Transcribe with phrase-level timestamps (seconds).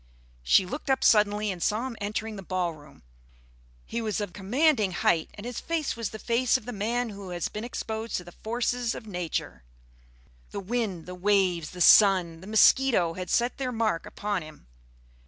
[0.41, 3.03] She looked up suddenly and saw him entering the ballroom.
[3.85, 7.29] He was of commanding height and his face was the face of the man who
[7.29, 9.63] has been exposed to the forces of Nature.
[10.49, 14.65] The wind, the waves, the sun, the mosquito had set their mark upon him.